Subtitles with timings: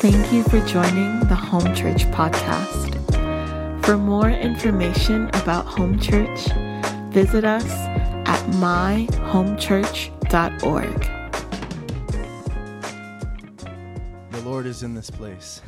[0.00, 2.94] Thank you for joining the Home Church podcast.
[3.84, 6.46] For more information about Home Church,
[7.10, 11.00] visit us at myhomechurch.org.
[14.30, 15.62] The Lord is in this place.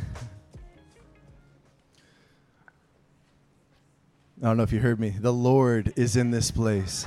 [4.41, 5.11] I don't know if you heard me.
[5.11, 7.05] The Lord is in this place.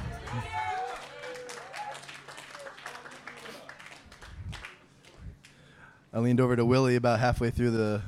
[6.24, 8.02] Leaned over to Willie about halfway through the,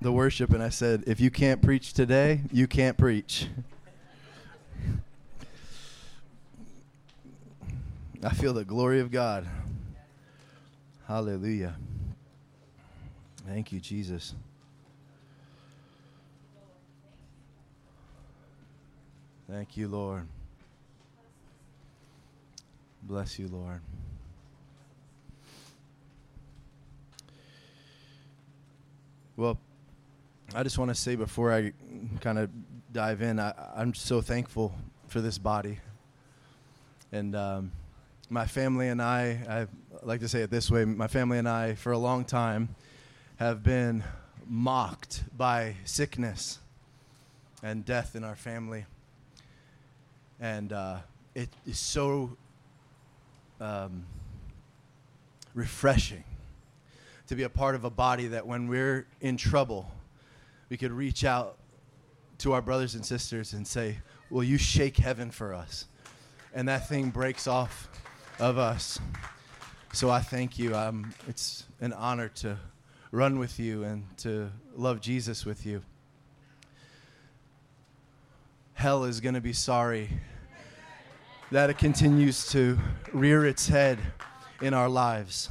[0.00, 3.46] the worship and I said, If you can't preach today, you can't preach.
[8.22, 9.48] I feel the glory of God.
[11.08, 11.74] Hallelujah.
[13.46, 14.34] Thank you, Jesus.
[19.50, 20.26] Thank you, Lord.
[23.02, 23.80] Bless you, Lord.
[29.34, 29.58] Well,
[30.54, 31.72] I just want to say before I
[32.20, 32.50] kind of
[32.92, 34.74] dive in, I, I'm so thankful
[35.08, 35.78] for this body.
[37.12, 37.72] And um,
[38.28, 41.76] my family and I, I like to say it this way my family and I,
[41.76, 42.74] for a long time,
[43.36, 44.04] have been
[44.46, 46.58] mocked by sickness
[47.62, 48.84] and death in our family.
[50.40, 50.98] And uh,
[51.34, 52.36] it is so
[53.62, 54.04] um,
[55.54, 56.24] refreshing
[57.32, 59.90] to be a part of a body that when we're in trouble,
[60.68, 61.56] we could reach out
[62.36, 63.96] to our brothers and sisters and say,
[64.28, 65.86] Will you shake heaven for us?
[66.54, 67.88] And that thing breaks off
[68.38, 69.00] of us.
[69.94, 70.76] So I thank you.
[70.76, 72.58] Um, it's an honor to
[73.12, 75.80] run with you and to love Jesus with you.
[78.74, 80.10] Hell is going to be sorry
[81.50, 82.78] that it continues to
[83.10, 83.98] rear its head
[84.60, 85.48] in our lives.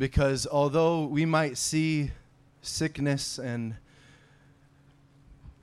[0.00, 2.10] Because although we might see
[2.62, 3.76] sickness and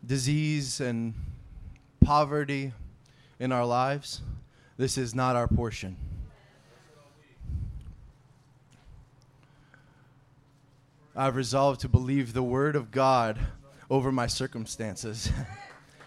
[0.05, 1.15] disease and
[2.05, 2.71] poverty
[3.39, 4.21] in our lives,
[4.77, 5.97] this is not our portion.
[11.15, 13.39] I've resolved to believe the word of God
[13.89, 15.31] over my circumstances.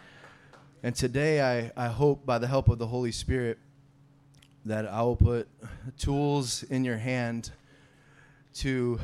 [0.85, 3.59] and today, I, I hope by the help of the Holy Spirit
[4.65, 5.49] that I will put
[5.99, 7.51] tools in your hand
[8.55, 8.99] to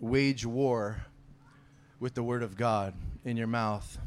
[0.00, 1.06] wage war
[1.98, 2.94] with the Word of God
[3.24, 3.98] in your mouth.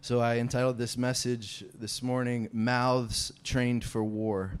[0.00, 4.58] So I entitled this message this morning, Mouths Trained for War.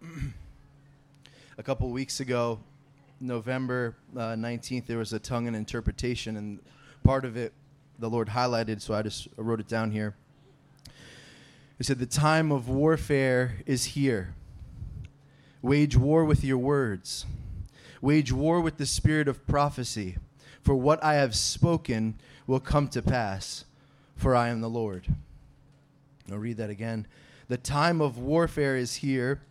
[1.58, 2.60] a couple weeks ago,
[3.20, 6.60] November uh, 19th, there was a tongue and interpretation, and
[7.04, 7.52] part of it
[7.98, 10.16] the Lord highlighted, so I just wrote it down here.
[11.78, 14.34] He said, The time of warfare is here.
[15.60, 17.24] Wage war with your words,
[18.00, 20.16] wage war with the spirit of prophecy.
[20.62, 23.64] For what I have spoken will come to pass,
[24.16, 25.06] for I am the Lord.
[26.30, 27.06] I'll read that again.
[27.48, 29.42] The time of warfare is here.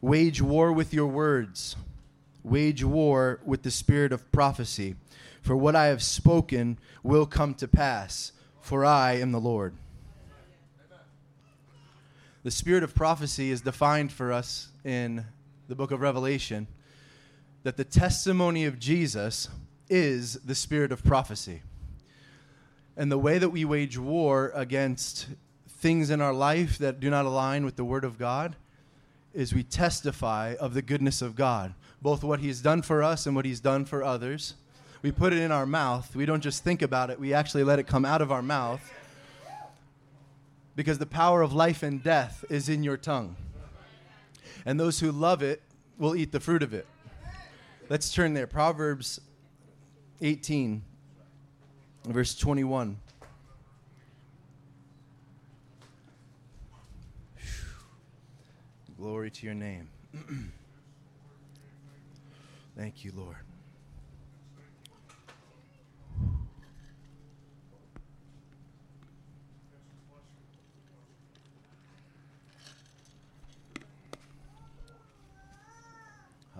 [0.00, 1.76] Wage war with your words,
[2.42, 4.96] wage war with the spirit of prophecy.
[5.42, 9.74] For what I have spoken will come to pass, for I am the Lord.
[12.44, 15.24] The spirit of prophecy is defined for us in
[15.68, 16.66] the book of Revelation
[17.62, 19.48] that the testimony of Jesus
[19.88, 21.62] is the spirit of prophecy.
[22.96, 25.28] And the way that we wage war against
[25.68, 28.56] things in our life that do not align with the word of God
[29.32, 33.36] is we testify of the goodness of God, both what he's done for us and
[33.36, 34.54] what he's done for others.
[35.00, 36.16] We put it in our mouth.
[36.16, 38.92] We don't just think about it, we actually let it come out of our mouth
[40.74, 43.36] because the power of life and death is in your tongue.
[44.64, 45.62] And those who love it
[45.98, 46.86] will eat the fruit of it.
[47.88, 48.46] Let's turn there.
[48.46, 49.20] Proverbs
[50.20, 50.82] 18,
[52.06, 52.96] verse 21.
[58.96, 59.88] Glory to your name.
[62.76, 63.36] Thank you, Lord.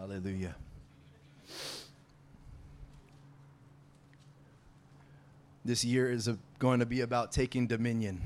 [0.02, 0.56] Hallelujah.
[5.64, 8.20] This year is a, going to be about taking dominion.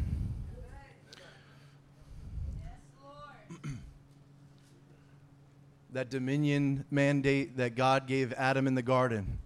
[5.92, 9.38] that dominion mandate that God gave Adam in the garden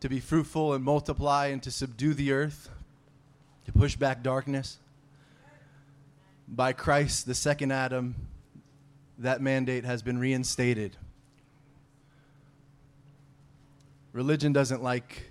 [0.00, 2.70] to be fruitful and multiply and to subdue the earth,
[3.66, 4.78] to push back darkness.
[6.48, 8.14] by Christ, the second Adam,
[9.18, 10.96] that mandate has been reinstated.
[14.12, 15.30] Religion doesn't like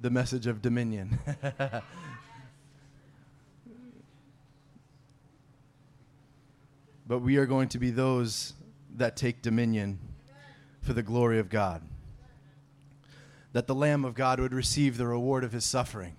[0.00, 1.18] the message of dominion.
[7.06, 8.54] but we are going to be those
[8.96, 9.98] that take dominion
[10.80, 11.82] for the glory of God.
[13.52, 16.16] That the Lamb of God would receive the reward of his suffering.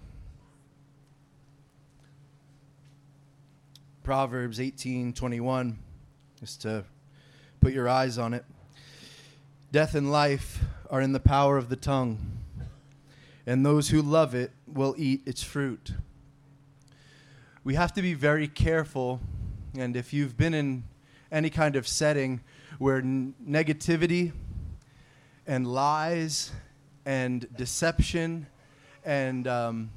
[4.04, 5.78] Proverbs 18:21
[6.42, 6.84] is to
[7.60, 8.44] put your eyes on it.
[9.72, 12.40] Death and life are in the power of the tongue,
[13.46, 15.94] and those who love it will eat its fruit.
[17.64, 19.20] We have to be very careful,
[19.78, 20.84] and if you've been in
[21.32, 22.42] any kind of setting
[22.80, 24.34] where n- negativity
[25.46, 26.52] and lies
[27.06, 28.48] and deception
[29.06, 29.92] and um,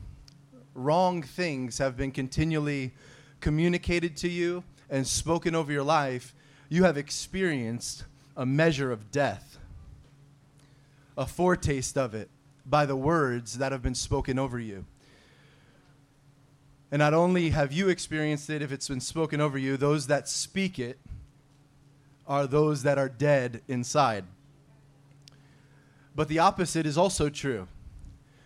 [0.74, 2.92] wrong things have been continually
[3.40, 4.62] communicated to you
[4.94, 6.36] and spoken over your life,
[6.68, 8.04] you have experienced
[8.36, 9.58] a measure of death,
[11.18, 12.30] a foretaste of it
[12.64, 14.84] by the words that have been spoken over you.
[16.92, 20.28] And not only have you experienced it if it's been spoken over you, those that
[20.28, 21.00] speak it
[22.28, 24.24] are those that are dead inside.
[26.14, 27.66] But the opposite is also true.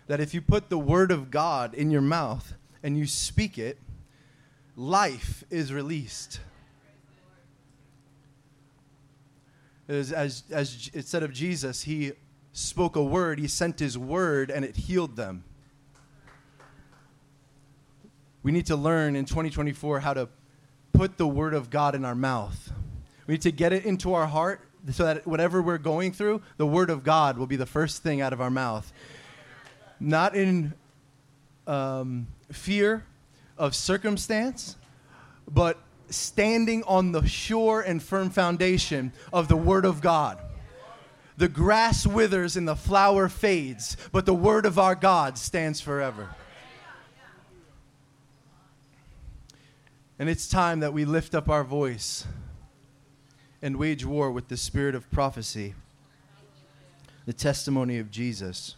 [0.07, 3.77] That if you put the word of God in your mouth and you speak it,
[4.79, 6.39] life is released.
[9.89, 12.13] As, as, as instead of Jesus, he
[12.53, 15.43] spoke a word, he sent his word, and it healed them.
[18.45, 20.29] We need to learn in 2024 how to
[20.93, 22.73] put the word of God in our mouth.
[23.27, 24.61] We need to get it into our heart
[24.93, 28.21] so that whatever we're going through, the word of God will be the first thing
[28.21, 28.93] out of our mouth.
[29.99, 30.73] Not in
[31.67, 33.05] um, fear
[33.59, 34.77] of circumstance,
[35.51, 35.79] but
[36.11, 40.39] standing on the sure and firm foundation of the word of God.
[41.37, 46.31] The grass withers and the flower fades, but the word of our God stands forever.
[50.19, 52.27] And it's time that we lift up our voice
[53.63, 55.75] and wage war with the spirit of prophecy,
[57.25, 58.75] the testimony of Jesus.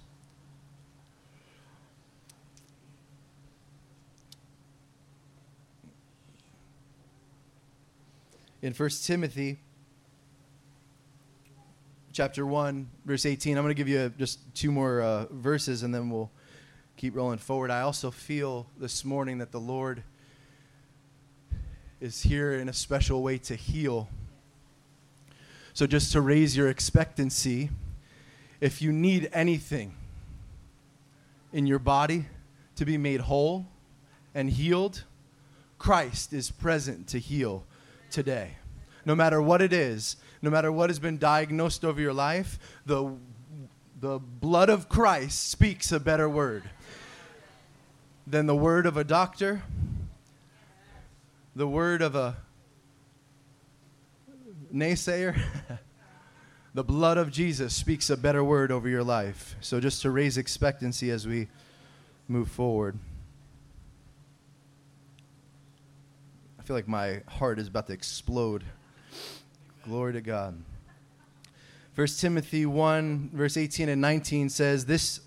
[8.62, 9.58] In 1 Timothy
[12.12, 15.94] chapter 1 verse 18 i'm going to give you just two more uh, verses and
[15.94, 16.28] then we'll
[17.00, 17.70] keep rolling forward.
[17.70, 20.02] I also feel this morning that the lord
[21.98, 24.10] is here in a special way to heal.
[25.72, 27.70] So, just to raise your expectancy,
[28.60, 29.94] if you need anything
[31.54, 32.26] in your body
[32.76, 33.66] to be made whole
[34.34, 35.04] and healed,
[35.78, 37.64] Christ is present to heal
[38.10, 38.56] today.
[39.04, 43.14] No matter what it is, no matter what has been diagnosed over your life, the,
[44.00, 46.64] the blood of Christ speaks a better word
[48.26, 49.62] than the word of a doctor,
[51.56, 52.36] the word of a
[54.72, 55.40] naysayer,
[56.74, 59.56] the blood of Jesus speaks a better word over your life.
[59.60, 61.48] So, just to raise expectancy as we
[62.28, 62.98] move forward.
[66.70, 68.62] Feel like my heart is about to explode.
[69.82, 70.62] Glory to God.
[71.96, 75.18] 1 Timothy 1, verse 18 and 19 says, This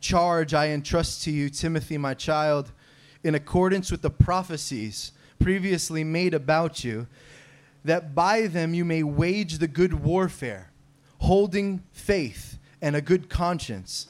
[0.00, 2.72] charge I entrust to you, Timothy, my child,
[3.22, 7.06] in accordance with the prophecies previously made about you
[7.84, 10.72] that by them you may wage the good warfare,
[11.18, 14.08] holding faith and a good conscience.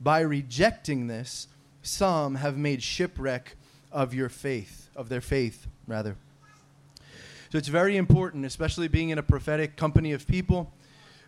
[0.00, 1.48] By rejecting this,
[1.82, 3.56] some have made shipwreck
[3.90, 6.16] of your faith, of their faith, rather.
[7.50, 10.72] So it's very important, especially being in a prophetic company of people.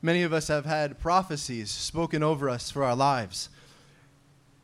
[0.01, 3.51] Many of us have had prophecies spoken over us for our lives.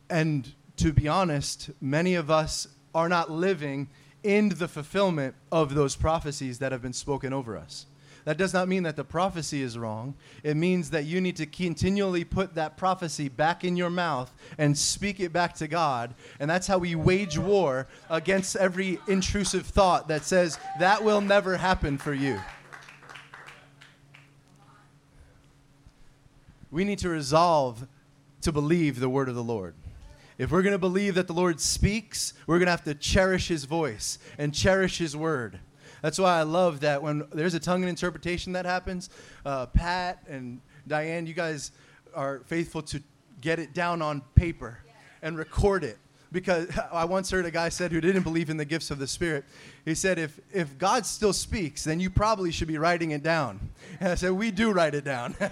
[0.09, 3.89] And to be honest, many of us are not living
[4.23, 7.87] in the fulfillment of those prophecies that have been spoken over us.
[8.31, 10.15] That does not mean that the prophecy is wrong.
[10.45, 14.79] It means that you need to continually put that prophecy back in your mouth and
[14.79, 16.15] speak it back to God.
[16.39, 21.57] And that's how we wage war against every intrusive thought that says, that will never
[21.57, 22.39] happen for you.
[26.71, 27.85] We need to resolve
[28.43, 29.75] to believe the word of the Lord.
[30.39, 33.49] If we're going to believe that the Lord speaks, we're going to have to cherish
[33.49, 35.59] his voice and cherish his word.
[36.03, 39.11] That's why I love that when there's a tongue and interpretation that happens,
[39.45, 41.73] uh, Pat and Diane, you guys
[42.15, 43.03] are faithful to
[43.41, 44.79] get it down on paper
[45.23, 45.99] and record it.
[46.33, 49.07] because I once heard a guy said who didn't believe in the gifts of the
[49.07, 49.45] Spirit.
[49.85, 53.71] He said, if, if God still speaks, then you probably should be writing it down.
[53.99, 55.37] And I said, we do write it down.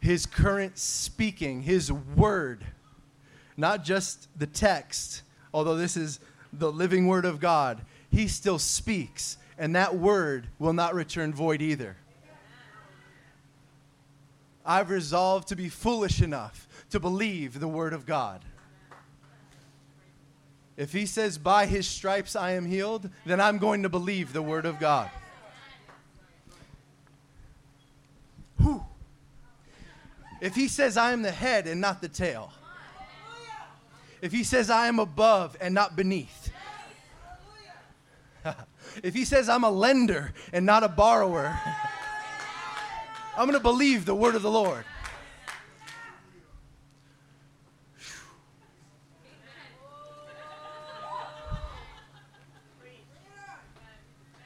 [0.00, 2.66] his current speaking, his word,
[3.56, 6.20] not just the text, although this is
[6.52, 7.80] the living word of God,
[8.10, 11.96] he still speaks, and that word will not return void either.
[14.64, 18.44] I've resolved to be foolish enough to believe the word of God.
[20.76, 24.42] If he says, By his stripes I am healed, then I'm going to believe the
[24.42, 25.10] word of God.
[28.58, 28.84] Whew.
[30.40, 32.52] If he says, I am the head and not the tail,
[34.24, 36.50] if he says, I am above and not beneath,
[39.02, 41.60] if he says, I'm a lender and not a borrower,
[43.36, 44.86] I'm going to believe the word of the Lord.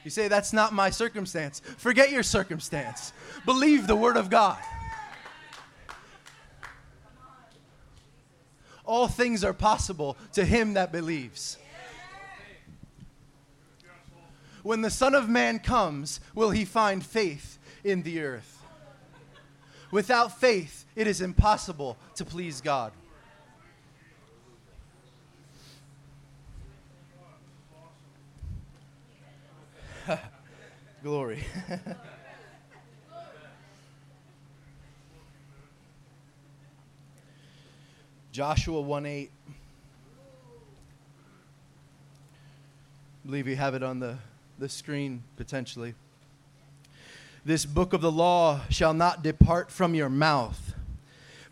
[0.03, 1.61] You say, That's not my circumstance.
[1.77, 3.13] Forget your circumstance.
[3.45, 4.59] Believe the word of God.
[8.99, 11.57] All things are possible to him that believes.
[14.65, 18.61] When the Son of Man comes, will he find faith in the earth?
[19.93, 22.91] Without faith, it is impossible to please God.
[31.05, 31.45] Glory.
[38.39, 39.31] Joshua 1 8.
[39.49, 39.53] I
[43.27, 44.17] believe you have it on the,
[44.61, 45.95] the screen potentially.
[47.45, 50.75] This book of the law shall not depart from your mouth,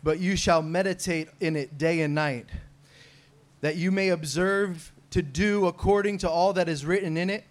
[0.01, 2.47] but you shall meditate in it day and night,
[3.59, 7.43] that you may observe to do according to all that is written in it.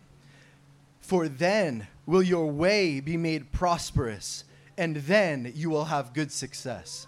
[1.03, 4.45] For then will your way be made prosperous,
[4.79, 7.07] and then you will have good success.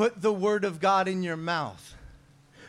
[0.00, 1.94] Put the word of God in your mouth,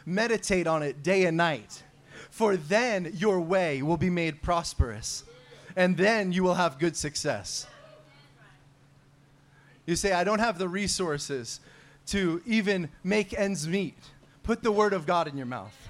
[0.05, 1.81] meditate on it day and night,
[2.29, 5.23] for then your way will be made prosperous,
[5.77, 7.67] and then you will have good success.
[9.85, 11.61] You say, I don't have the resources
[12.07, 13.95] to even make ends meet.
[14.43, 15.87] Put the word of God in your mouth.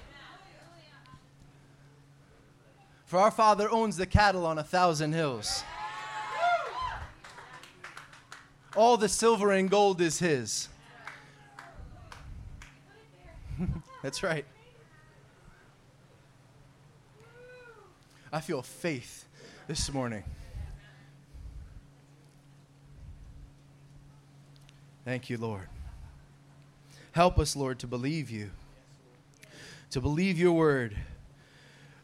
[3.08, 5.64] For our Father owns the cattle on a thousand hills.
[8.76, 10.68] All the silver and gold is His.
[14.02, 14.46] That's right.
[18.34, 19.26] I feel faith
[19.68, 20.24] this morning.
[25.06, 25.68] Thank you, Lord.
[27.12, 28.52] Help us, Lord, to believe you,
[29.90, 30.96] to believe your word.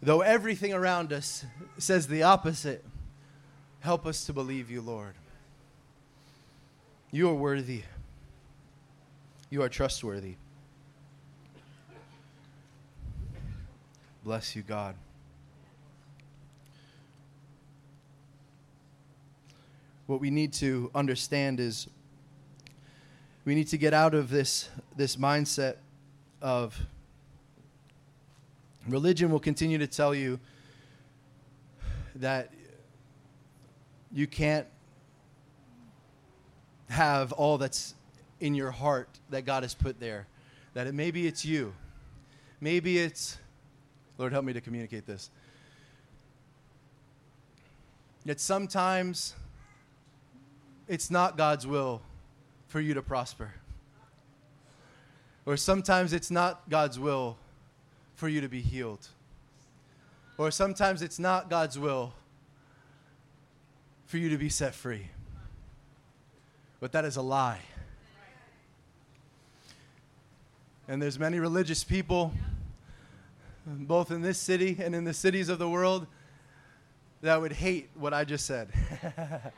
[0.02, 1.46] Though everything around us
[1.78, 2.84] says the opposite,
[3.80, 5.14] help us to believe you, Lord.
[7.12, 7.84] You are worthy,
[9.50, 10.36] you are trustworthy.
[14.28, 14.94] Bless you, God.
[20.06, 21.88] What we need to understand is
[23.46, 24.68] we need to get out of this,
[24.98, 25.78] this mindset
[26.42, 26.78] of
[28.86, 30.42] religion will continue to tell you
[32.18, 32.52] that
[34.12, 34.68] you can't
[36.90, 37.96] have all that's
[38.42, 40.28] in your heart that God has put there.
[40.74, 41.74] That it, maybe it's you.
[42.60, 43.38] Maybe it's,
[44.18, 45.30] Lord, help me to communicate this.
[48.26, 49.36] That sometimes
[50.88, 52.02] it's not God's will
[52.68, 53.54] for you to prosper.
[55.46, 57.38] Or sometimes it's not God's will
[58.16, 59.08] for you to be healed.
[60.38, 62.14] Or sometimes it's not God's will
[64.06, 65.08] for you to be set free.
[66.80, 67.60] But that is a lie.
[70.88, 72.32] And there's many religious people
[73.68, 76.08] both in this city and in the cities of the world
[77.22, 78.70] that would hate what I just said.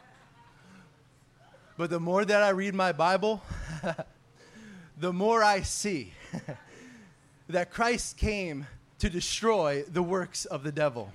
[1.79, 3.41] But the more that I read my Bible,
[4.97, 6.11] the more I see
[7.47, 11.09] that Christ came to destroy the works of the devil.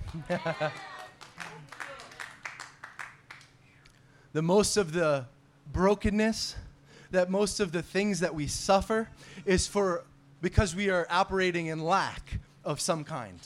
[4.33, 5.27] the most of the
[5.71, 6.55] brokenness,
[7.11, 9.07] that most of the things that we suffer
[9.45, 10.03] is for
[10.41, 13.39] because we are operating in lack of some kind.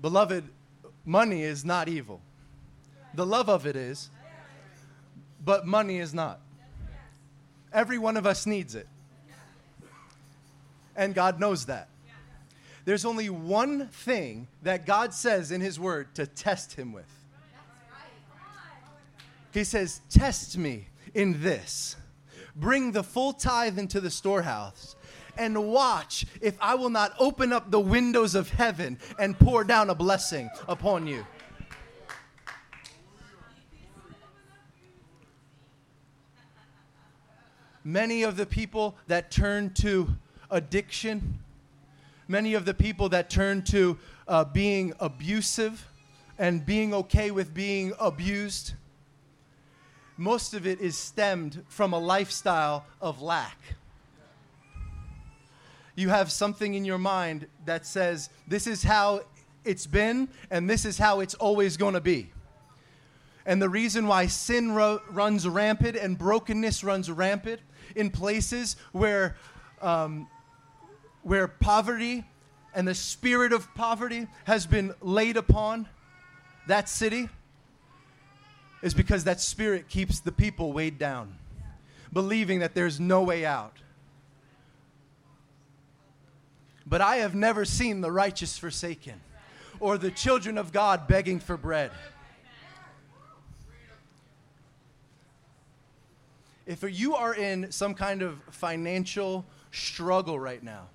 [0.00, 0.44] Beloved,
[1.04, 2.20] money is not evil.
[3.14, 4.10] The love of it is,
[5.42, 6.40] but money is not.
[7.72, 8.86] Every one of us needs it.
[10.94, 11.88] And God knows that.
[12.84, 17.10] There's only one thing that God says in His Word to test Him with.
[19.52, 21.96] He says, Test me in this.
[22.54, 24.96] Bring the full tithe into the storehouse
[25.36, 29.90] and watch if I will not open up the windows of heaven and pour down
[29.90, 31.26] a blessing upon you.
[37.86, 40.08] Many of the people that turn to
[40.50, 41.38] addiction,
[42.28, 45.86] many of the people that turn to uh, being abusive
[46.38, 48.72] and being okay with being abused,
[50.16, 53.58] most of it is stemmed from a lifestyle of lack.
[55.94, 59.22] You have something in your mind that says, This is how
[59.64, 62.30] it's been, and this is how it's always going to be.
[63.46, 67.60] And the reason why sin ro- runs rampant and brokenness runs rampant
[67.94, 69.36] in places where,
[69.82, 70.28] um,
[71.22, 72.24] where poverty
[72.74, 75.88] and the spirit of poverty has been laid upon
[76.66, 77.28] that city
[78.82, 81.38] is because that spirit keeps the people weighed down,
[82.12, 83.78] believing that there's no way out.
[86.86, 89.20] But I have never seen the righteous forsaken
[89.80, 91.90] or the children of God begging for bread.
[96.66, 100.88] If you are in some kind of financial struggle right now,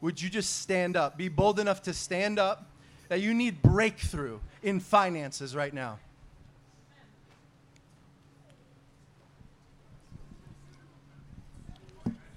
[0.00, 1.16] would you just stand up?
[1.16, 2.66] Be bold enough to stand up
[3.08, 5.98] that you need breakthrough in finances right now.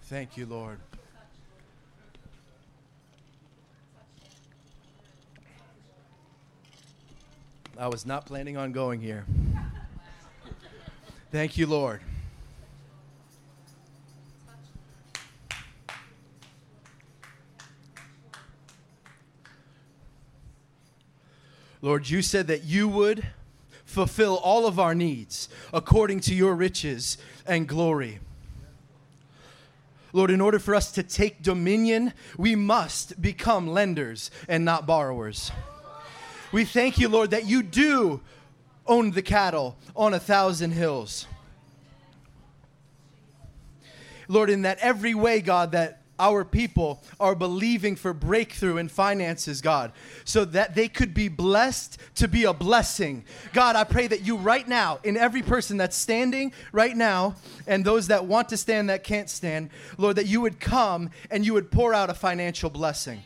[0.04, 0.80] Thank you, Lord.
[7.84, 9.26] I was not planning on going here.
[11.34, 12.00] Thank you, Lord.
[21.82, 23.28] Lord, you said that you would
[23.84, 28.20] fulfill all of our needs according to your riches and glory.
[30.14, 35.52] Lord, in order for us to take dominion, we must become lenders and not borrowers.
[36.54, 38.22] We thank you, Lord, that you do
[38.86, 41.26] own the cattle on a thousand hills.
[44.28, 49.62] Lord, in that every way, God, that our people are believing for breakthrough in finances,
[49.62, 49.94] God,
[50.26, 53.26] so that they could be blessed to be a blessing.
[53.52, 57.34] God, I pray that you right now, in every person that's standing right now,
[57.66, 61.44] and those that want to stand that can't stand, Lord, that you would come and
[61.44, 63.24] you would pour out a financial blessing.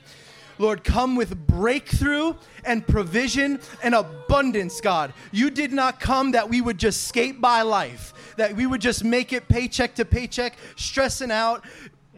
[0.58, 2.34] Lord, come with breakthrough
[2.66, 5.14] and provision and abundance, God.
[5.32, 9.04] You did not come that we would just skate by life, that we would just
[9.04, 11.64] make it paycheck to paycheck, stressing out,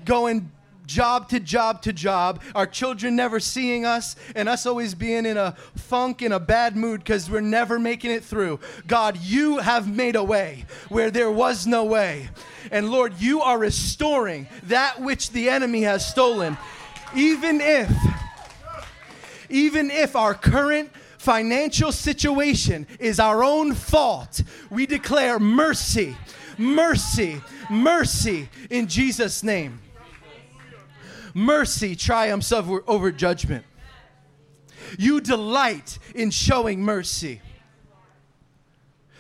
[0.06, 0.52] going
[0.89, 5.38] job to job to job, our children never seeing us, and us always being in
[5.38, 8.60] a funk, in a bad mood because we're never making it through.
[8.88, 12.30] God, you have made a way where there was no way.
[12.71, 16.58] And Lord, you are restoring that which the enemy has stolen.
[17.15, 17.89] Even if
[19.49, 26.15] even if our current financial situation is our own fault, we declare mercy,
[26.57, 29.79] mercy, mercy in Jesus' name.
[31.33, 33.65] Mercy triumphs over, over judgment.
[34.97, 37.41] You delight in showing mercy.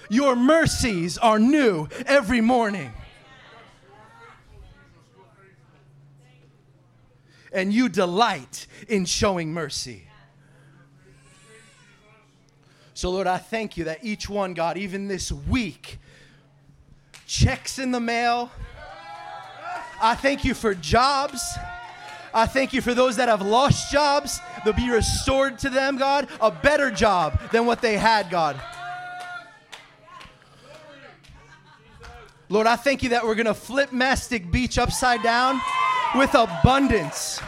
[0.09, 2.91] Your mercies are new every morning.
[7.51, 10.08] And you delight in showing mercy.
[12.99, 15.99] So, Lord, I thank you that each one, God, even this week,
[17.25, 18.51] checks in the mail.
[20.01, 21.41] I thank you for jobs.
[22.33, 24.41] I thank you for those that have lost jobs.
[24.65, 28.59] They'll be restored to them, God, a better job than what they had, God.
[32.49, 35.61] Lord, I thank you that we're going to flip Mastic Beach upside down
[36.17, 37.39] with abundance.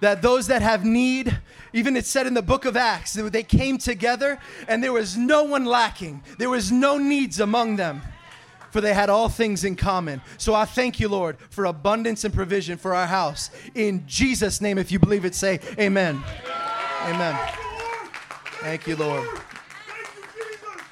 [0.00, 1.38] That those that have need,
[1.72, 5.16] even it said in the book of Acts, that they came together and there was
[5.16, 6.22] no one lacking.
[6.38, 8.02] There was no needs among them,
[8.70, 10.20] for they had all things in common.
[10.38, 13.50] So I thank you, Lord, for abundance and provision for our house.
[13.74, 16.22] In Jesus' name, if you believe it, say amen.
[17.04, 17.38] Amen.
[18.60, 19.26] Thank you, Lord.
[19.26, 20.82] Thank you, Jesus.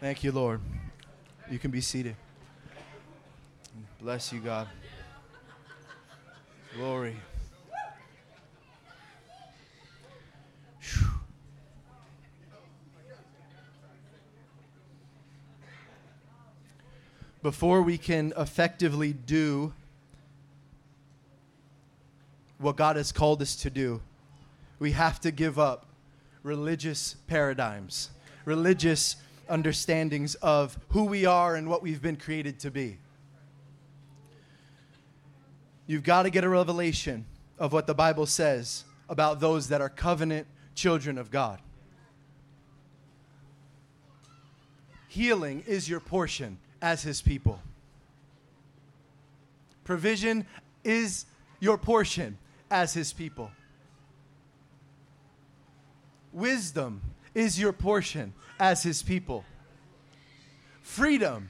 [0.00, 0.60] Thank you, Lord.
[1.50, 2.16] You can be seated.
[4.00, 4.68] Bless you, God.
[6.76, 7.16] Glory.
[17.42, 19.72] Before we can effectively do
[22.58, 24.02] what God has called us to do,
[24.78, 25.86] we have to give up
[26.42, 28.10] religious paradigms,
[28.44, 29.16] religious
[29.48, 32.98] understandings of who we are and what we've been created to be.
[35.86, 37.26] You've got to get a revelation
[37.58, 41.60] of what the Bible says about those that are covenant children of God.
[45.08, 47.60] Healing is your portion as His people.
[49.84, 50.44] Provision
[50.84, 51.24] is
[51.60, 52.36] your portion
[52.70, 53.50] as His people.
[56.32, 57.00] Wisdom
[57.34, 59.44] is your portion as His people.
[60.82, 61.48] Freedom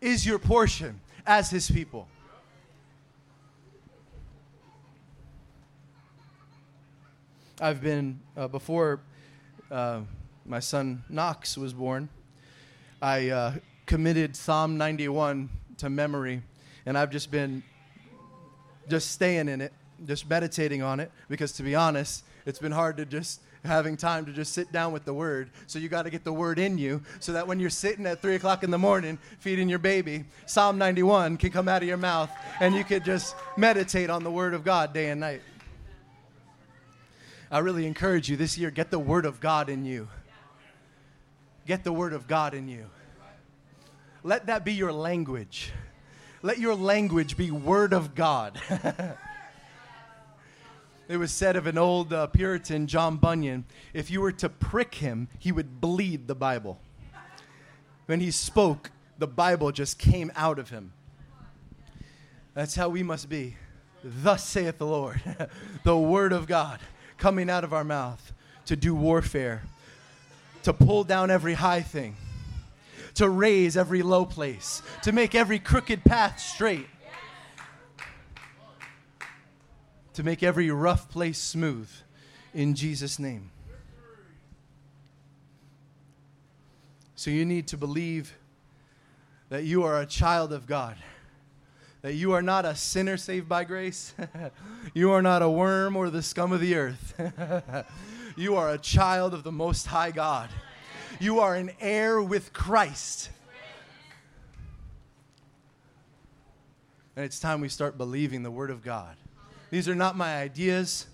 [0.00, 2.06] is your portion as His people.
[7.60, 9.00] I've been, uh, before
[9.68, 10.02] uh,
[10.46, 12.08] my son Knox was born,
[13.02, 16.42] I uh, committed Psalm 91 to memory,
[16.86, 17.64] and I've just been
[18.88, 19.72] just staying in it,
[20.06, 24.24] just meditating on it, because to be honest, it's been hard to just having time
[24.26, 25.50] to just sit down with the word.
[25.66, 28.22] So you got to get the word in you so that when you're sitting at
[28.22, 31.96] 3 o'clock in the morning feeding your baby, Psalm 91 can come out of your
[31.96, 35.42] mouth and you could just meditate on the word of God day and night.
[37.50, 40.08] I really encourage you this year get the Word of God in you.
[41.66, 42.86] Get the Word of God in you.
[44.22, 45.72] Let that be your language.
[46.42, 48.60] Let your language be Word of God.
[51.08, 54.96] it was said of an old uh, Puritan, John Bunyan, if you were to prick
[54.96, 56.78] him, he would bleed the Bible.
[58.04, 60.92] When he spoke, the Bible just came out of him.
[62.52, 63.56] That's how we must be.
[64.04, 65.22] Thus saith the Lord,
[65.84, 66.78] the Word of God
[67.18, 68.32] coming out of our mouth
[68.66, 69.62] to do warfare,
[70.62, 72.16] to pull down every high thing,
[73.14, 76.86] to raise every low place, to make every crooked path straight,
[80.14, 81.88] to make every rough place smooth
[82.54, 83.50] in Jesus' name.
[87.14, 88.36] So you need to believe
[89.48, 90.96] that you are a child of God
[92.02, 94.14] that you are not a sinner saved by grace.
[94.94, 97.20] you are not a worm or the scum of the earth.
[98.36, 100.48] you are a child of the Most High God.
[101.20, 103.30] You are an heir with Christ.
[107.16, 109.16] And it's time we start believing the Word of God.
[109.70, 111.06] These are not my ideas.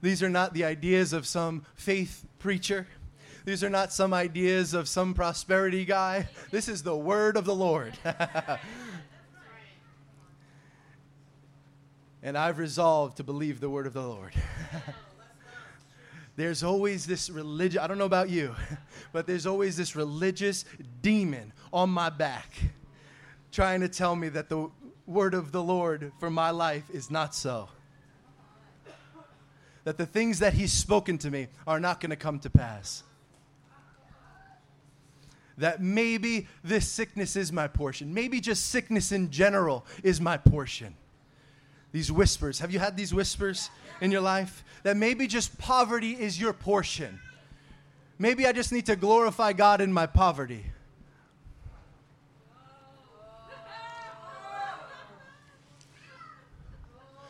[0.00, 2.86] These are not the ideas of some faith preacher.
[3.44, 6.28] These are not some ideas of some prosperity guy.
[6.52, 7.98] This is the Word of the Lord.
[12.22, 14.32] and I've resolved to believe the word of the Lord.
[16.36, 18.54] there's always this religion, I don't know about you,
[19.12, 20.64] but there's always this religious
[21.02, 22.54] demon on my back
[23.50, 24.70] trying to tell me that the
[25.06, 27.68] word of the Lord for my life is not so.
[29.84, 33.02] That the things that He's spoken to me are not going to come to pass.
[35.58, 38.14] That maybe this sickness is my portion.
[38.14, 40.94] Maybe just sickness in general is my portion
[41.92, 42.58] these whispers.
[42.58, 44.64] Have you had these whispers in your life?
[44.82, 47.20] That maybe just poverty is your portion.
[48.18, 50.64] Maybe I just need to glorify God in my poverty.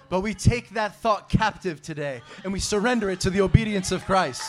[0.09, 4.05] But we take that thought captive today and we surrender it to the obedience of
[4.05, 4.43] Christ.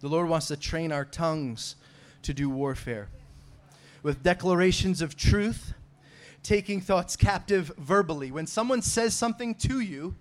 [0.00, 1.76] The Lord wants to train our tongues
[2.22, 3.08] to do warfare.
[4.02, 5.74] With declarations of truth,
[6.42, 8.30] taking thoughts captive verbally.
[8.30, 10.14] When someone says something to you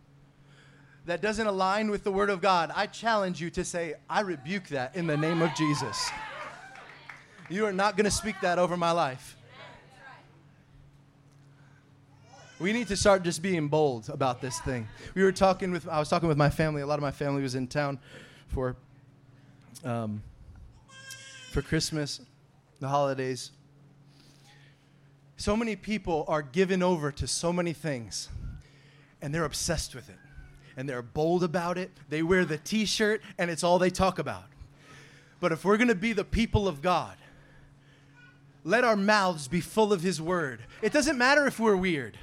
[1.06, 4.68] that doesn't align with the Word of God, I challenge you to say, I rebuke
[4.68, 6.10] that in the name of Jesus.
[7.50, 9.36] You are not going to speak that over my life.
[12.60, 14.88] We need to start just being bold about this thing.
[15.16, 16.82] We were talking with, I was talking with my family.
[16.82, 18.00] A lot of my family was in town
[18.50, 18.76] for
[19.86, 20.22] um,
[21.50, 22.22] for Christmas,
[22.80, 23.52] the holidays.
[25.38, 28.30] So many people are given over to so many things,
[29.22, 30.18] and they're obsessed with it.
[30.78, 31.92] And they're bold about it.
[32.08, 34.46] They wear the t shirt, and it's all they talk about.
[35.40, 37.18] But if we're going to be the people of God,
[38.64, 40.62] let our mouths be full of His word.
[40.82, 42.18] It doesn't matter if we're weird,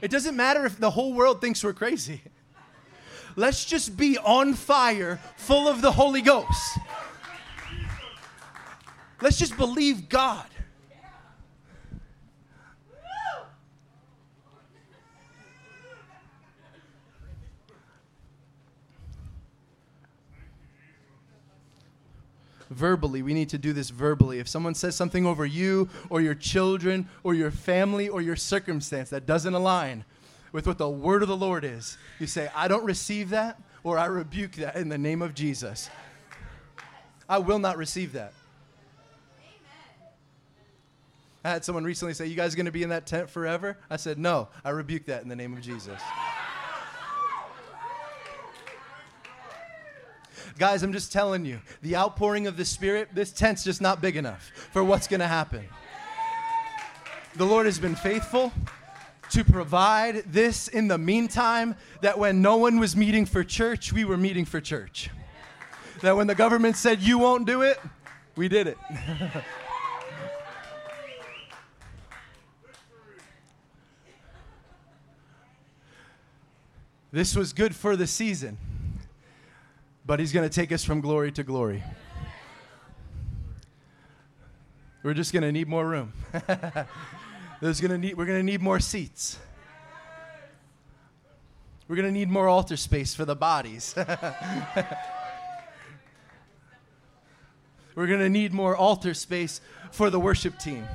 [0.00, 2.20] it doesn't matter if the whole world thinks we're crazy.
[3.34, 6.78] Let's just be on fire, full of the Holy Ghost.
[9.22, 10.46] Let's just believe God.
[22.68, 23.22] verbally.
[23.22, 24.38] We need to do this verbally.
[24.38, 29.10] If someone says something over you or your children or your family or your circumstance
[29.10, 30.06] that doesn't align
[30.52, 33.98] with what the word of the Lord is, you say, I don't receive that or
[33.98, 35.90] I rebuke that in the name of Jesus.
[37.28, 38.32] I will not receive that.
[41.44, 43.76] I had someone recently say, You guys going to be in that tent forever?
[43.90, 46.00] I said, No, I rebuke that in the name of Jesus.
[50.58, 54.16] Guys, I'm just telling you, the outpouring of the Spirit, this tent's just not big
[54.16, 55.66] enough for what's going to happen.
[57.36, 58.52] The Lord has been faithful
[59.30, 64.04] to provide this in the meantime that when no one was meeting for church, we
[64.04, 65.08] were meeting for church.
[66.02, 67.80] That when the government said, You won't do it,
[68.36, 68.78] we did it.
[77.12, 78.58] this was good for the season
[80.04, 81.82] but he's going to take us from glory to glory.
[85.02, 86.12] We're just going to need more room.
[87.60, 89.38] There's gonna need, we're going to need more seats.
[91.88, 93.94] We're going to need more altar space for the bodies.
[97.94, 100.86] we're going to need more altar space for the worship team.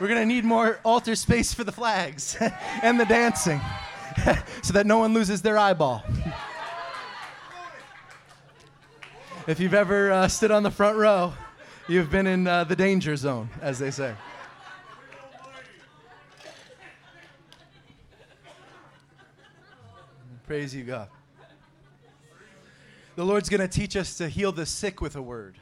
[0.00, 2.36] We're going to need more altar space for the flags
[2.82, 3.60] and the dancing
[4.62, 6.02] so that no one loses their eyeball.
[9.46, 11.32] If you've ever uh, stood on the front row,
[11.88, 14.14] you've been in uh, the danger zone, as they say.
[20.46, 21.08] Praise you, God.
[23.16, 25.56] The Lord's going to teach us to heal the sick with a word.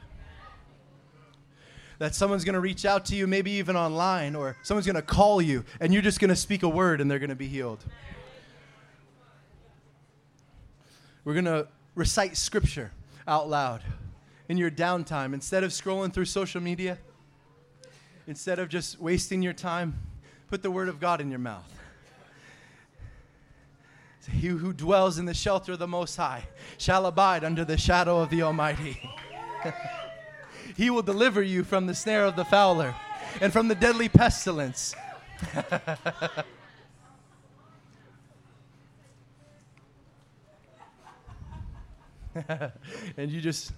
[1.99, 5.03] That someone's going to reach out to you, maybe even online, or someone's going to
[5.03, 7.49] call you, and you're just going to speak a word and they're going to be
[7.49, 7.85] healed.
[11.31, 12.91] We're going to recite scripture
[13.29, 13.83] out loud
[14.49, 15.33] in your downtime.
[15.33, 16.99] Instead of scrolling through social media,
[18.27, 19.97] instead of just wasting your time,
[20.49, 21.73] put the word of God in your mouth.
[24.29, 28.19] He who dwells in the shelter of the Most High shall abide under the shadow
[28.19, 29.01] of the Almighty.
[30.77, 32.93] he will deliver you from the snare of the fowler
[33.41, 34.97] and from the deadly pestilence.
[43.17, 43.73] and you just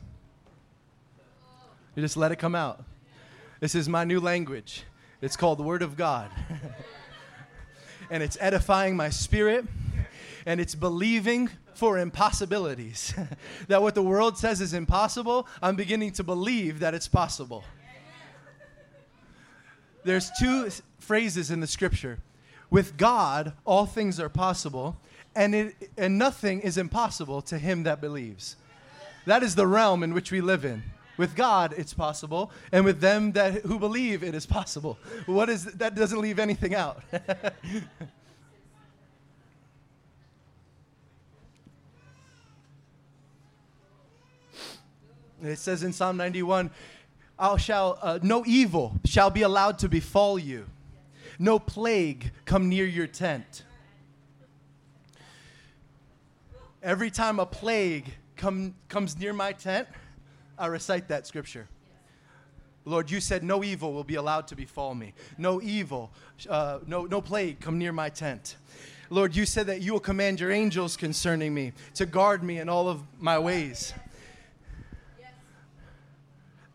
[1.94, 2.84] you just let it come out.
[3.60, 4.84] This is my new language.
[5.20, 6.30] It's called the Word of God.
[8.10, 9.66] and it's edifying my spirit
[10.46, 13.14] and it's believing for impossibilities.
[13.68, 17.64] that what the world says is impossible, I'm beginning to believe that it's possible.
[20.04, 22.18] There's two phrases in the scripture.
[22.70, 24.96] With God, all things are possible,
[25.34, 28.56] and, it, and nothing is impossible to him that believes.
[29.26, 30.82] That is the realm in which we live in.
[31.18, 34.98] With God, it's possible, and with them that who believe, it is possible.
[35.26, 35.94] What is that?
[35.94, 37.02] Doesn't leave anything out.
[45.42, 46.70] it says in Psalm 91,
[47.38, 50.64] "I shall uh, no evil shall be allowed to befall you,
[51.38, 53.64] no plague come near your tent."
[56.82, 59.86] Every time a plague come, comes near my tent,
[60.58, 61.68] I recite that scripture.
[62.84, 65.14] Lord, you said no evil will be allowed to befall me.
[65.38, 66.10] No evil,
[66.48, 68.56] uh, no, no plague come near my tent.
[69.10, 72.68] Lord, you said that you will command your angels concerning me to guard me in
[72.68, 73.94] all of my ways.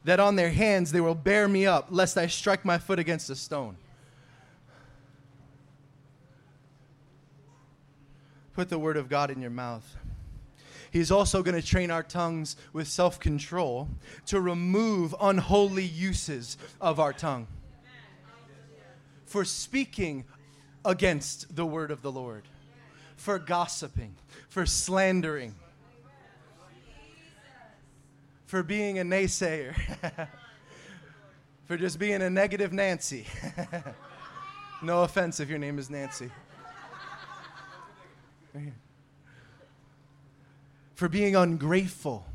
[0.06, 3.30] That on their hands they will bear me up, lest I strike my foot against
[3.30, 3.76] a stone.
[8.54, 9.97] Put the word of God in your mouth.
[10.92, 13.90] He's also going to train our tongues with self control
[14.28, 17.48] to remove unholy uses of our tongue.
[19.26, 20.26] For speaking
[20.86, 22.44] against the word of the Lord,
[23.18, 24.16] for gossiping,
[24.48, 25.54] for slandering,
[28.46, 29.76] for being a naysayer,
[31.66, 33.26] for just being a negative Nancy.
[34.82, 36.32] no offense if your name is Nancy
[40.98, 42.26] for being ungrateful,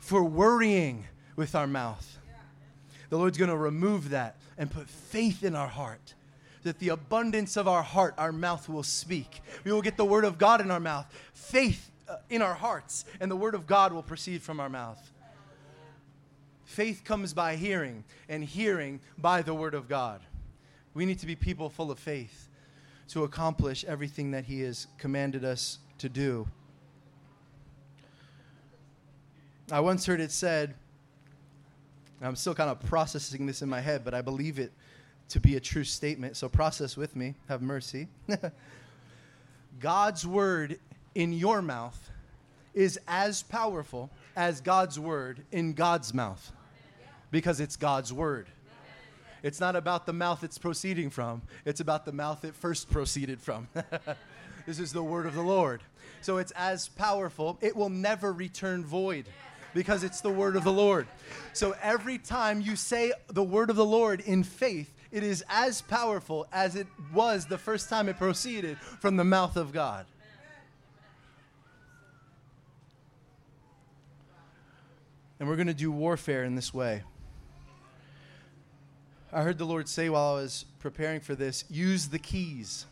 [0.00, 1.04] for worrying
[1.36, 2.18] with our mouth.
[3.10, 6.14] The Lord's going to remove that and put faith in our heart.
[6.62, 9.42] That the abundance of our heart, our mouth will speak.
[9.64, 13.04] We will get the word of God in our mouth, faith uh, in our hearts,
[13.20, 15.12] and the word of God will proceed from our mouth.
[16.64, 20.22] Faith comes by hearing, and hearing by the word of God.
[20.94, 22.48] We need to be people full of faith
[23.08, 26.46] to accomplish everything that He has commanded us to do.
[29.70, 30.74] I once heard it said,
[32.20, 34.72] I'm still kind of processing this in my head, but I believe it
[35.30, 36.36] to be a true statement.
[36.36, 37.34] So process with me.
[37.48, 38.08] Have mercy.
[39.80, 40.78] God's word
[41.14, 42.10] in your mouth
[42.72, 46.52] is as powerful as God's word in God's mouth
[47.30, 48.48] because it's God's word.
[49.42, 53.40] It's not about the mouth it's proceeding from, it's about the mouth it first proceeded
[53.40, 53.68] from.
[54.66, 55.82] this is the word of the Lord.
[56.20, 59.26] So it's as powerful, it will never return void
[59.74, 61.06] because it's the word of the Lord.
[61.52, 65.82] So every time you say the word of the Lord in faith, it is as
[65.82, 70.06] powerful as it was the first time it proceeded from the mouth of God.
[75.38, 77.02] And we're going to do warfare in this way.
[79.32, 82.86] I heard the Lord say while I was preparing for this use the keys.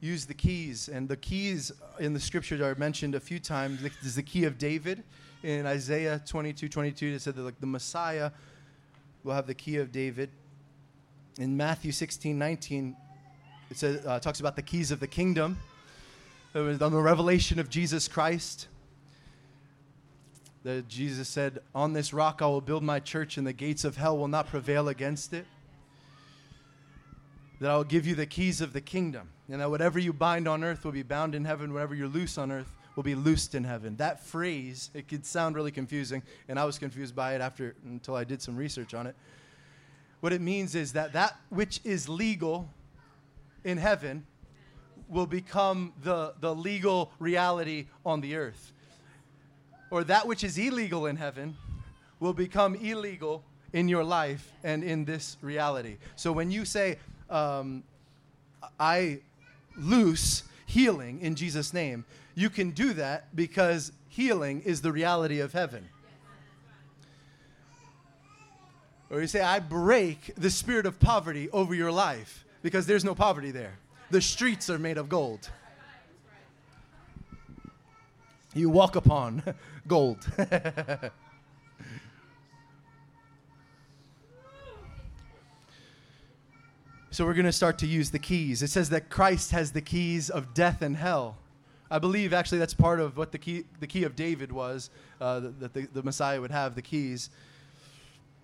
[0.00, 0.88] Use the keys.
[0.88, 3.80] And the keys in the scripture are mentioned a few times.
[3.80, 5.02] There's the key of David
[5.42, 7.06] in Isaiah 22 22.
[7.06, 8.30] It said that like, the Messiah
[9.24, 10.30] will have the key of David.
[11.38, 12.96] In Matthew 16 19,
[13.70, 15.58] it says, uh, talks about the keys of the kingdom.
[16.54, 18.68] On the revelation of Jesus Christ
[20.66, 23.96] that Jesus said, On this rock I will build my church, and the gates of
[23.96, 25.46] hell will not prevail against it
[27.60, 30.46] that I will give you the keys of the kingdom, and that whatever you bind
[30.46, 33.54] on earth will be bound in heaven, whatever you loose on earth will be loosed
[33.54, 33.96] in heaven.
[33.96, 38.14] That phrase, it could sound really confusing, and I was confused by it after until
[38.14, 39.14] I did some research on it.
[40.20, 42.68] What it means is that that which is legal
[43.64, 44.26] in heaven
[45.08, 48.72] will become the, the legal reality on the earth.
[49.90, 51.56] Or that which is illegal in heaven
[52.18, 55.98] will become illegal in your life and in this reality.
[56.16, 56.98] So when you say,
[57.30, 57.82] um,
[58.78, 59.20] I
[59.76, 62.04] loose healing in Jesus' name.
[62.34, 65.88] You can do that because healing is the reality of heaven.
[69.10, 73.14] Or you say, I break the spirit of poverty over your life because there's no
[73.14, 73.78] poverty there.
[74.10, 75.48] The streets are made of gold.
[78.54, 79.42] You walk upon
[79.86, 80.26] gold.
[87.16, 88.62] So we're going to start to use the keys.
[88.62, 91.38] It says that Christ has the keys of death and hell.
[91.90, 95.40] I believe actually that's part of what the key, the key of David was, uh,
[95.60, 97.30] that the, the Messiah would have the keys.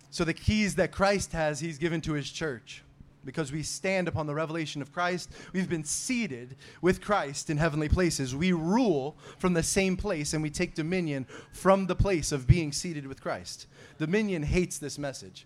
[0.09, 2.81] So the keys that Christ has, he's given to his church.
[3.23, 7.89] Because we stand upon the revelation of Christ, we've been seated with Christ in heavenly
[7.89, 8.35] places.
[8.35, 12.71] We rule from the same place and we take dominion from the place of being
[12.71, 13.67] seated with Christ.
[13.99, 15.45] Dominion hates this message.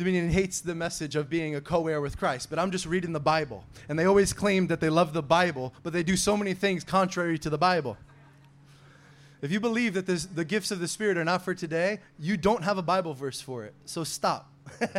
[0.00, 3.12] Dominion hates the message of being a co heir with Christ, but I'm just reading
[3.12, 3.64] the Bible.
[3.86, 6.84] And they always claim that they love the Bible, but they do so many things
[6.84, 7.98] contrary to the Bible.
[9.42, 12.38] If you believe that this, the gifts of the Spirit are not for today, you
[12.38, 13.74] don't have a Bible verse for it.
[13.84, 14.50] So stop.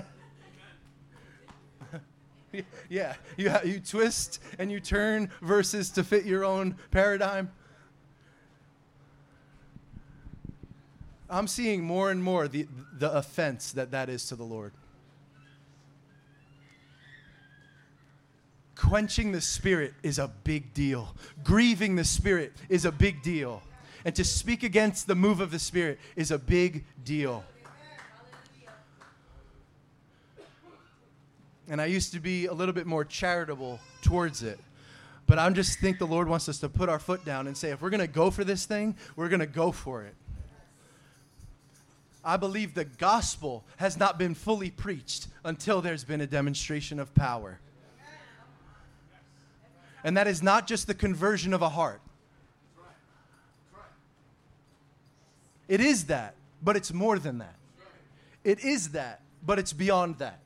[2.88, 7.50] yeah, you, you twist and you turn verses to fit your own paradigm.
[11.28, 12.68] I'm seeing more and more the,
[13.00, 14.74] the offense that that is to the Lord.
[18.82, 21.16] Quenching the spirit is a big deal.
[21.44, 23.62] Grieving the spirit is a big deal.
[24.06, 27.44] And to speak against the move of the spirit is a big deal.
[31.70, 34.60] And I used to be a little bit more charitable towards it.
[35.28, 37.70] But I just think the Lord wants us to put our foot down and say,
[37.70, 40.16] if we're going to go for this thing, we're going to go for it.
[42.26, 47.14] I believe the gospel has not been fully preached until there's been a demonstration of
[47.14, 47.60] power.
[50.04, 52.02] And that is not just the conversion of a heart.
[55.68, 57.56] It is that, but it's more than that.
[58.44, 60.42] It is that, but it's beyond that.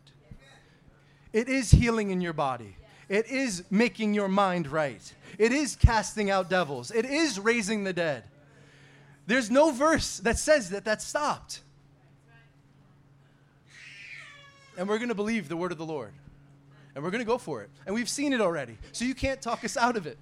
[1.33, 2.77] It is healing in your body.
[3.09, 5.13] It is making your mind right.
[5.37, 6.91] It is casting out devils.
[6.91, 8.23] It is raising the dead.
[9.27, 11.61] There's no verse that says that that's stopped.
[14.77, 16.13] And we're going to believe the word of the Lord
[16.95, 17.69] and we're going to go for it.
[17.85, 18.77] And we've seen it already.
[18.93, 20.17] So you can't talk us out of it.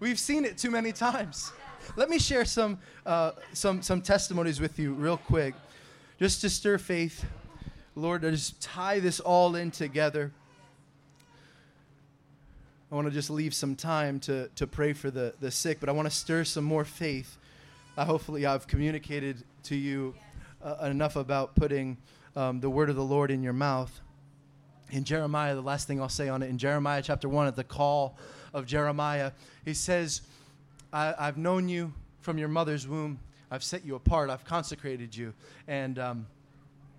[0.00, 1.52] We've seen it too many times.
[1.96, 5.54] Let me share some, uh, some, some testimonies with you real quick,
[6.18, 7.24] just to stir faith.
[7.94, 10.32] Lord, to just tie this all in together.
[12.90, 15.88] I want to just leave some time to, to pray for the, the sick, but
[15.88, 17.36] I want to stir some more faith.
[17.96, 20.14] Uh, hopefully, I've communicated to you
[20.62, 21.98] uh, enough about putting
[22.36, 24.00] um, the word of the Lord in your mouth
[24.90, 27.64] in Jeremiah, the last thing I'll say on it, in Jeremiah chapter 1, at the
[27.64, 28.16] call
[28.54, 29.32] of Jeremiah,
[29.64, 30.22] he says,
[30.92, 33.18] I, have known you from your mother's womb.
[33.50, 34.30] I've set you apart.
[34.30, 35.34] I've consecrated you.
[35.66, 36.26] And um,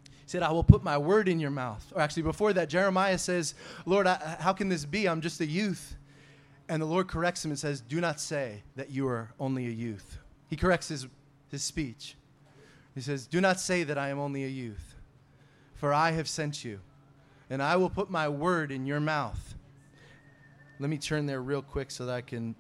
[0.06, 1.86] he said, I will put my word in your mouth.
[1.96, 5.08] Or actually, before that, Jeremiah says, Lord, I, how can this be?
[5.08, 5.96] I'm just a youth.
[6.68, 9.72] And the Lord corrects him and says, Do not say that you are only a
[9.72, 10.20] youth.
[10.48, 11.08] He corrects his,
[11.50, 12.16] his speech.
[12.94, 14.96] He says, Do not say that I am only a youth,
[15.76, 16.80] for I have sent you,
[17.50, 19.56] and I will put my word in your mouth.
[20.80, 22.56] Let me turn there real quick so that I can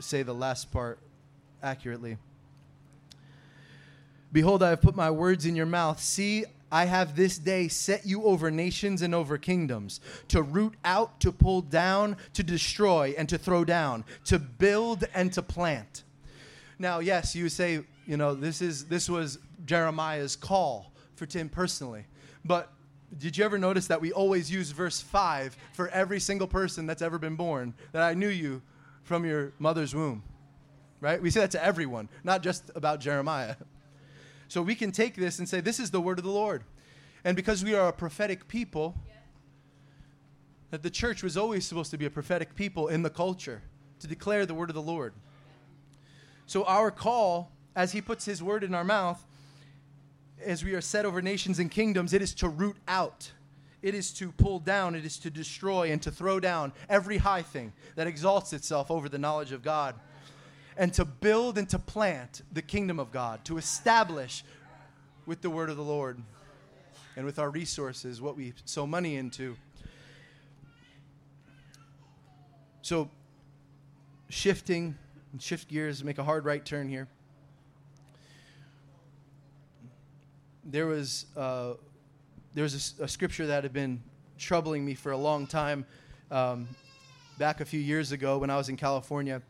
[0.00, 0.98] say the last part
[1.62, 2.18] accurately.
[4.32, 6.00] Behold, I have put my words in your mouth.
[6.00, 11.20] See, I have this day set you over nations and over kingdoms, to root out,
[11.20, 16.02] to pull down, to destroy, and to throw down, to build and to plant.
[16.78, 22.06] Now, yes, you say, you know, this is this was Jeremiah's call for Tim personally.
[22.44, 22.72] But
[23.18, 27.02] did you ever notice that we always use verse 5 for every single person that's
[27.02, 27.74] ever been born?
[27.92, 28.62] That I knew you
[29.02, 30.22] from your mother's womb.
[31.00, 31.20] Right?
[31.20, 33.56] We say that to everyone, not just about Jeremiah.
[34.48, 36.64] So we can take this and say, This is the word of the Lord.
[37.24, 38.94] And because we are a prophetic people,
[40.70, 43.62] that the church was always supposed to be a prophetic people in the culture
[44.00, 45.14] to declare the word of the Lord.
[46.46, 49.24] So our call, as he puts his word in our mouth,
[50.42, 53.32] as we are set over nations and kingdoms, it is to root out.
[53.82, 57.42] It is to pull down, it is to destroy and to throw down every high
[57.42, 59.94] thing that exalts itself over the knowledge of God
[60.76, 64.42] and to build and to plant the kingdom of God, to establish
[65.26, 66.20] with the word of the Lord
[67.16, 69.56] and with our resources what we sow money into.
[72.82, 73.10] So,
[74.28, 74.96] shifting,
[75.38, 77.08] shift gears, make a hard right turn here.
[80.64, 81.74] There was, uh,
[82.54, 84.02] there was a, a, scripture that had been
[84.38, 85.84] troubling me for a long time
[86.30, 86.68] um,
[87.38, 89.42] back a few years ago when I was in California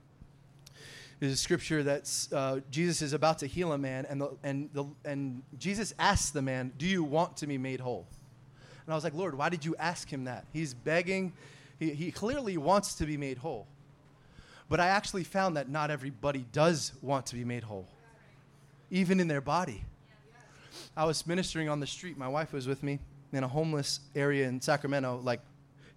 [1.21, 4.69] there's a scripture that uh, Jesus is about to heal a man, and, the, and,
[4.73, 8.07] the, and Jesus asks the man, Do you want to be made whole?
[8.85, 10.45] And I was like, Lord, why did you ask him that?
[10.53, 11.33] He's begging,
[11.79, 13.67] he, he clearly wants to be made whole.
[14.69, 17.89] But I actually found that not everybody does want to be made whole,
[18.91, 19.85] even in their body.
[20.97, 22.17] I was ministering on the street.
[22.17, 23.01] My wife was with me
[23.33, 25.41] in a homeless area in Sacramento, like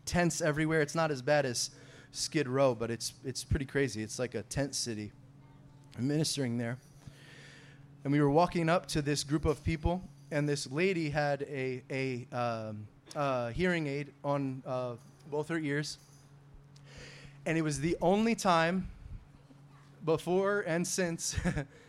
[0.06, 0.82] tents everywhere.
[0.82, 1.70] It's not as bad as
[2.12, 4.02] Skid Row, but it's it's pretty crazy.
[4.02, 5.12] It's like a tent city.
[5.98, 6.78] I'm ministering there,
[8.04, 11.84] and we were walking up to this group of people, and this lady had a
[11.92, 14.94] a um, hearing aid on uh,
[15.30, 16.00] both her ears,
[17.46, 18.90] and it was the only time
[20.04, 21.36] before and since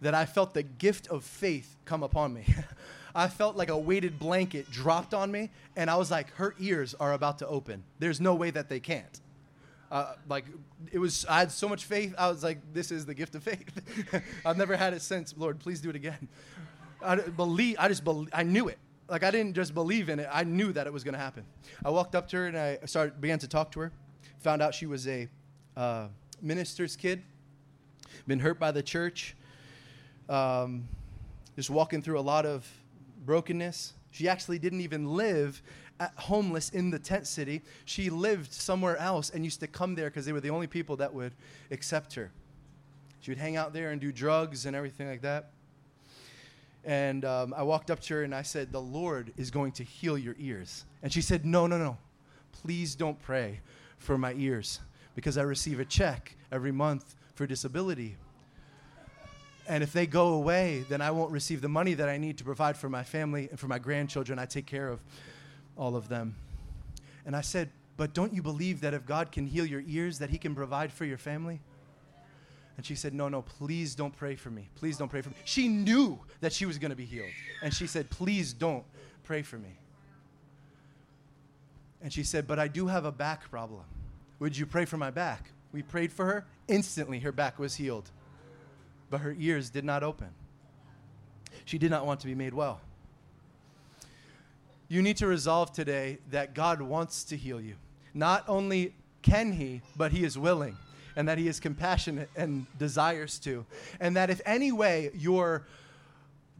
[0.00, 2.44] that I felt the gift of faith come upon me.
[3.14, 6.94] I felt like a weighted blanket dropped on me, and I was like, her ears
[7.00, 7.82] are about to open.
[7.98, 9.20] There's no way that they can't.
[9.90, 10.44] Uh, like
[10.90, 13.44] it was i had so much faith i was like this is the gift of
[13.44, 13.70] faith.
[14.44, 15.32] I've never had it since.
[15.36, 16.28] Lord please do it again.
[17.00, 18.78] I believe i just believe i knew it.
[19.08, 20.28] Like i didn't just believe in it.
[20.30, 21.44] I knew that it was going to happen.
[21.84, 23.92] I walked up to her and i started began to talk to her.
[24.40, 25.28] Found out she was a
[25.76, 26.08] uh,
[26.42, 27.22] minister's kid.
[28.26, 29.36] Been hurt by the church
[30.28, 30.88] um,
[31.54, 32.66] just walking through a lot of
[33.24, 35.62] brokenness she actually didn't even live
[36.16, 37.60] homeless in the tent city.
[37.84, 40.96] She lived somewhere else and used to come there because they were the only people
[40.96, 41.34] that would
[41.70, 42.30] accept her.
[43.20, 45.50] She would hang out there and do drugs and everything like that.
[46.82, 49.84] And um, I walked up to her and I said, The Lord is going to
[49.84, 50.86] heal your ears.
[51.02, 51.98] And she said, No, no, no.
[52.52, 53.60] Please don't pray
[53.98, 54.80] for my ears
[55.14, 58.16] because I receive a check every month for disability.
[59.68, 62.44] And if they go away, then I won't receive the money that I need to
[62.44, 65.00] provide for my family and for my grandchildren I take care of
[65.76, 66.36] all of them.
[67.24, 70.30] And I said, But don't you believe that if God can heal your ears, that
[70.30, 71.60] He can provide for your family?
[72.76, 74.68] And she said, No, no, please don't pray for me.
[74.76, 75.36] Please don't pray for me.
[75.44, 77.30] She knew that she was going to be healed.
[77.62, 78.84] And she said, Please don't
[79.24, 79.78] pray for me.
[82.02, 83.84] And she said, But I do have a back problem.
[84.38, 85.50] Would you pray for my back?
[85.72, 86.46] We prayed for her.
[86.68, 88.10] Instantly, her back was healed.
[89.10, 90.28] But her ears did not open.
[91.64, 92.80] She did not want to be made well.
[94.88, 97.74] You need to resolve today that God wants to heal you.
[98.14, 100.76] Not only can He, but He is willing,
[101.16, 103.66] and that He is compassionate and desires to.
[103.98, 105.66] And that if any way your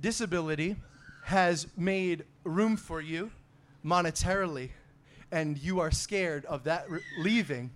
[0.00, 0.76] disability
[1.24, 3.30] has made room for you
[3.84, 4.70] monetarily,
[5.30, 7.70] and you are scared of that re- leaving,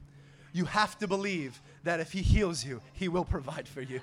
[0.52, 4.00] you have to believe that if He heals you, He will provide for you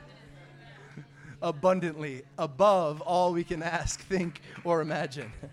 [1.41, 5.31] abundantly, above all we can ask, think, or imagine.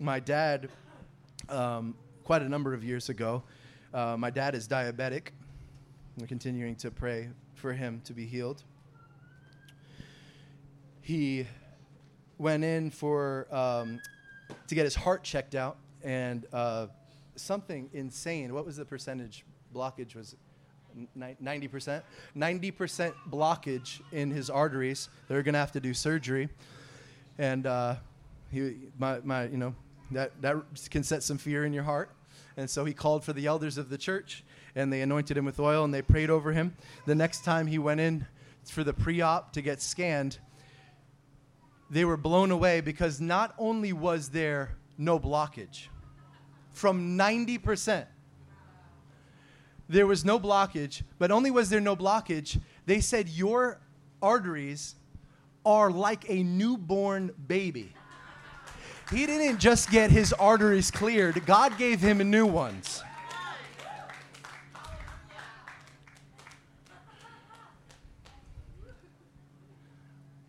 [0.00, 0.68] my dad,
[1.48, 1.94] um,
[2.24, 3.42] quite a number of years ago,
[3.92, 5.28] uh, my dad is diabetic.
[6.18, 8.62] We're continuing to pray for him to be healed.
[11.00, 11.46] He
[12.38, 14.00] went in for um,
[14.66, 16.88] to get his heart checked out, and uh,
[17.36, 18.52] something insane.
[18.54, 19.44] What was the percentage
[19.74, 20.14] blockage?
[20.14, 20.36] Was
[21.40, 22.04] ninety percent?
[22.34, 25.08] Ninety percent blockage in his arteries.
[25.28, 26.48] They're going to have to do surgery,
[27.38, 27.96] and uh,
[28.50, 29.74] he, my, my, you know,
[30.12, 30.56] that that
[30.90, 32.10] can set some fear in your heart.
[32.56, 35.58] And so he called for the elders of the church, and they anointed him with
[35.58, 36.76] oil, and they prayed over him.
[37.06, 38.26] The next time he went in
[38.64, 40.38] for the pre-op to get scanned,
[41.90, 45.88] they were blown away because not only was there no blockage,
[46.70, 48.06] from 90%,
[49.88, 53.80] there was no blockage, but only was there no blockage, they said your
[54.22, 54.94] arteries
[55.64, 57.92] are like a newborn baby.
[59.10, 63.02] He didn't just get his arteries cleared, God gave him new ones.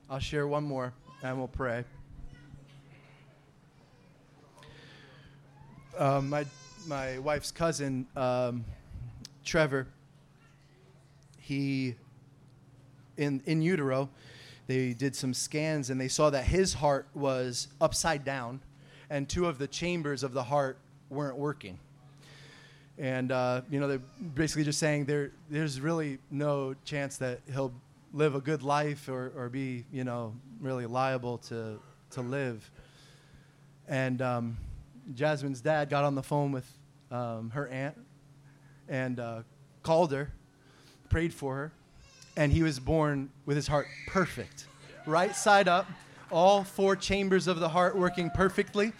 [0.09, 1.83] I'll share one more and we'll pray.
[5.97, 6.45] Um, my,
[6.87, 8.63] my wife's cousin, um,
[9.45, 9.87] Trevor,
[11.39, 11.95] he,
[13.17, 14.09] in, in utero,
[14.67, 18.59] they did some scans and they saw that his heart was upside down
[19.09, 20.79] and two of the chambers of the heart
[21.09, 21.79] weren't working.
[22.97, 24.01] And, uh, you know, they're
[24.33, 27.73] basically just saying there, there's really no chance that he'll
[28.13, 31.79] live a good life or, or be, you know, really liable to,
[32.11, 32.69] to live.
[33.87, 34.57] And um,
[35.13, 36.67] Jasmine's dad got on the phone with
[37.11, 37.97] um, her aunt
[38.89, 39.41] and uh,
[39.83, 40.31] called her,
[41.09, 41.71] prayed for her,
[42.37, 44.67] and he was born with his heart perfect,
[45.05, 45.87] right side up,
[46.31, 48.93] all four chambers of the heart working perfectly.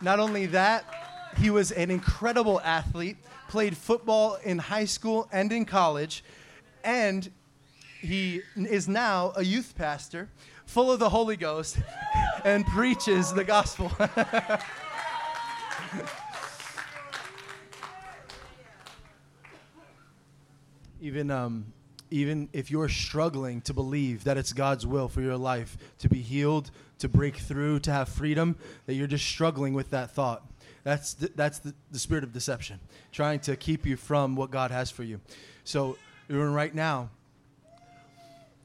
[0.00, 0.84] Not only that,
[1.38, 3.16] he was an incredible athlete,
[3.48, 6.24] played football in high school and in college,
[6.84, 7.30] and
[8.00, 10.28] he is now a youth pastor
[10.66, 11.78] full of the Holy Ghost
[12.44, 13.90] and preaches the gospel.
[21.04, 21.66] even um,
[22.10, 26.22] even if you're struggling to believe that it's God's will for your life to be
[26.22, 30.42] healed, to break through, to have freedom, that you're just struggling with that thought.
[30.82, 32.78] That's the, that's the, the spirit of deception,
[33.12, 35.20] trying to keep you from what God has for you.
[35.64, 35.98] So,
[36.28, 37.10] right now,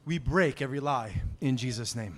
[0.06, 2.16] we break every lie in Jesus' name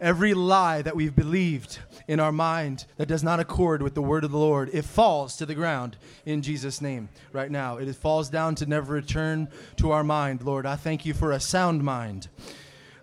[0.00, 1.78] every lie that we've believed
[2.08, 5.36] in our mind that does not accord with the word of the Lord, it falls
[5.36, 7.78] to the ground in Jesus' name right now.
[7.78, 10.42] It falls down to never return to our mind.
[10.42, 12.28] Lord, I thank you for a sound mind.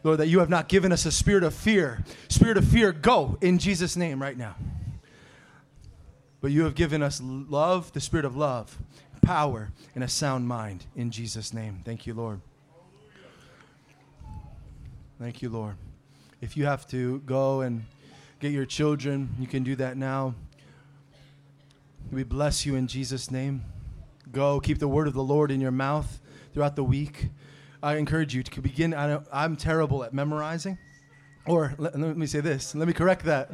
[0.04, 2.04] Lord, that you have not given us a spirit of fear.
[2.28, 4.56] Spirit of fear, go in Jesus' name right now.
[6.42, 8.78] But you have given us love, the spirit of love,
[9.22, 11.82] power, and a sound mind in Jesus' name.
[11.86, 12.42] Thank you, Lord.
[15.20, 15.76] Thank you, Lord.
[16.44, 17.86] If you have to go and
[18.42, 20.36] get your children, you can do that now.
[22.12, 23.64] We bless you in Jesus' name.
[24.30, 26.20] Go, keep the word of the Lord in your mouth
[26.54, 27.30] throughout the week.
[27.82, 28.94] I encourage you to begin.
[28.94, 30.78] I am terrible at memorizing.
[31.46, 32.76] Or let, let me say this.
[32.76, 33.50] Let me correct that.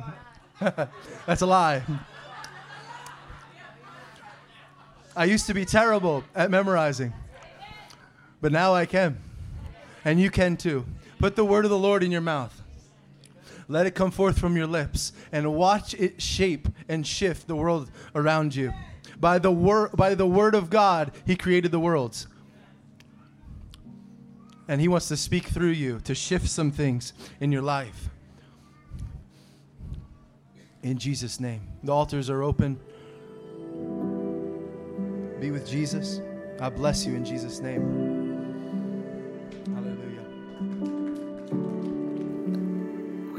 [1.28, 1.84] That's a lie.
[5.16, 7.14] I used to be terrible at memorizing,
[8.42, 9.20] but now I can.
[10.04, 10.86] And you can too.
[11.20, 12.59] Put the word of the Lord in your mouth.
[13.70, 17.92] Let it come forth from your lips and watch it shape and shift the world
[18.16, 18.74] around you.
[19.20, 22.28] By the, wor- by the word of God, He created the worlds.
[24.68, 28.10] And He wants to speak through you to shift some things in your life.
[30.82, 31.62] In Jesus' name.
[31.84, 32.80] The altars are open.
[35.40, 36.22] Be with Jesus.
[36.60, 38.09] I bless you in Jesus' name.